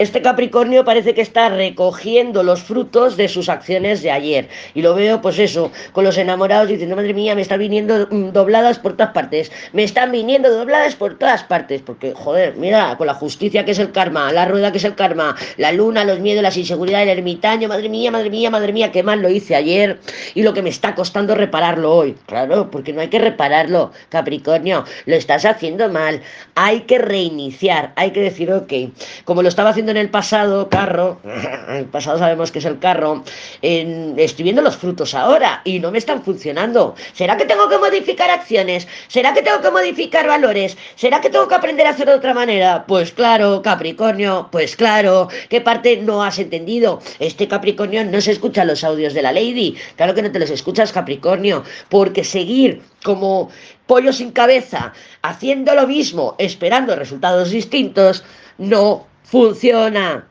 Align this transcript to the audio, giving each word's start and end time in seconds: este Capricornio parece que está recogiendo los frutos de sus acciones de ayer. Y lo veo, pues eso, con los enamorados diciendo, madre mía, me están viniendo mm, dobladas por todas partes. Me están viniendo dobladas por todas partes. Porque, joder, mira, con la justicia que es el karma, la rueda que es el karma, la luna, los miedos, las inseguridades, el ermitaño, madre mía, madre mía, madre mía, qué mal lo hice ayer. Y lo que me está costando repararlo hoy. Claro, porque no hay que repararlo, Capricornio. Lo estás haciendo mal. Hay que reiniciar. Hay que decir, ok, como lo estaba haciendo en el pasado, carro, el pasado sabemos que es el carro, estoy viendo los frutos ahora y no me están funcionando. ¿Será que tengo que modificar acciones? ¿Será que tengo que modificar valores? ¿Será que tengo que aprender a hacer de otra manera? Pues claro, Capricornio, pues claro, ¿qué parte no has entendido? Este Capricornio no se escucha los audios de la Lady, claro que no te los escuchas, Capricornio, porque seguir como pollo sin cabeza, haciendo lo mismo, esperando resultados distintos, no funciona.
este 0.00 0.22
Capricornio 0.22 0.82
parece 0.82 1.12
que 1.12 1.20
está 1.20 1.50
recogiendo 1.50 2.42
los 2.42 2.62
frutos 2.62 3.18
de 3.18 3.28
sus 3.28 3.50
acciones 3.50 4.00
de 4.00 4.10
ayer. 4.10 4.48
Y 4.72 4.80
lo 4.80 4.94
veo, 4.94 5.20
pues 5.20 5.38
eso, 5.38 5.70
con 5.92 6.04
los 6.04 6.16
enamorados 6.16 6.68
diciendo, 6.68 6.96
madre 6.96 7.12
mía, 7.12 7.34
me 7.34 7.42
están 7.42 7.58
viniendo 7.58 8.08
mm, 8.10 8.30
dobladas 8.30 8.78
por 8.78 8.94
todas 8.94 9.12
partes. 9.12 9.52
Me 9.74 9.84
están 9.84 10.10
viniendo 10.10 10.50
dobladas 10.50 10.94
por 10.94 11.18
todas 11.18 11.44
partes. 11.44 11.82
Porque, 11.82 12.14
joder, 12.14 12.56
mira, 12.56 12.96
con 12.96 13.08
la 13.08 13.12
justicia 13.12 13.66
que 13.66 13.72
es 13.72 13.78
el 13.78 13.92
karma, 13.92 14.32
la 14.32 14.46
rueda 14.46 14.72
que 14.72 14.78
es 14.78 14.84
el 14.84 14.94
karma, 14.94 15.36
la 15.58 15.70
luna, 15.70 16.02
los 16.04 16.18
miedos, 16.18 16.42
las 16.42 16.56
inseguridades, 16.56 17.06
el 17.06 17.18
ermitaño, 17.18 17.68
madre 17.68 17.90
mía, 17.90 18.10
madre 18.10 18.30
mía, 18.30 18.48
madre 18.48 18.72
mía, 18.72 18.92
qué 18.92 19.02
mal 19.02 19.20
lo 19.20 19.28
hice 19.28 19.54
ayer. 19.54 20.00
Y 20.34 20.42
lo 20.44 20.54
que 20.54 20.62
me 20.62 20.70
está 20.70 20.94
costando 20.94 21.34
repararlo 21.34 21.94
hoy. 21.94 22.16
Claro, 22.24 22.70
porque 22.70 22.94
no 22.94 23.02
hay 23.02 23.08
que 23.08 23.18
repararlo, 23.18 23.92
Capricornio. 24.08 24.82
Lo 25.04 25.14
estás 25.14 25.44
haciendo 25.44 25.90
mal. 25.90 26.22
Hay 26.54 26.80
que 26.80 26.96
reiniciar. 26.96 27.92
Hay 27.96 28.12
que 28.12 28.22
decir, 28.22 28.50
ok, 28.50 28.72
como 29.26 29.42
lo 29.42 29.50
estaba 29.50 29.68
haciendo 29.68 29.89
en 29.90 29.96
el 29.96 30.08
pasado, 30.08 30.68
carro, 30.68 31.18
el 31.68 31.86
pasado 31.86 32.18
sabemos 32.18 32.50
que 32.50 32.60
es 32.60 32.64
el 32.64 32.78
carro, 32.78 33.24
estoy 33.62 34.42
viendo 34.42 34.62
los 34.62 34.76
frutos 34.76 35.14
ahora 35.14 35.62
y 35.64 35.78
no 35.78 35.90
me 35.90 35.98
están 35.98 36.22
funcionando. 36.22 36.94
¿Será 37.12 37.36
que 37.36 37.44
tengo 37.44 37.68
que 37.68 37.78
modificar 37.78 38.30
acciones? 38.30 38.86
¿Será 39.08 39.34
que 39.34 39.42
tengo 39.42 39.60
que 39.60 39.70
modificar 39.70 40.26
valores? 40.26 40.76
¿Será 40.96 41.20
que 41.20 41.30
tengo 41.30 41.48
que 41.48 41.54
aprender 41.54 41.86
a 41.86 41.90
hacer 41.90 42.06
de 42.06 42.14
otra 42.14 42.34
manera? 42.34 42.84
Pues 42.86 43.12
claro, 43.12 43.62
Capricornio, 43.62 44.48
pues 44.50 44.76
claro, 44.76 45.28
¿qué 45.48 45.60
parte 45.60 45.96
no 45.98 46.22
has 46.22 46.38
entendido? 46.38 47.00
Este 47.18 47.48
Capricornio 47.48 48.04
no 48.04 48.20
se 48.20 48.32
escucha 48.32 48.64
los 48.64 48.84
audios 48.84 49.14
de 49.14 49.22
la 49.22 49.32
Lady, 49.32 49.76
claro 49.96 50.14
que 50.14 50.22
no 50.22 50.32
te 50.32 50.38
los 50.38 50.50
escuchas, 50.50 50.92
Capricornio, 50.92 51.64
porque 51.88 52.24
seguir 52.24 52.82
como 53.02 53.50
pollo 53.86 54.12
sin 54.12 54.30
cabeza, 54.30 54.92
haciendo 55.22 55.74
lo 55.74 55.86
mismo, 55.86 56.36
esperando 56.38 56.94
resultados 56.94 57.50
distintos, 57.50 58.22
no 58.58 59.09
funciona. 59.30 60.28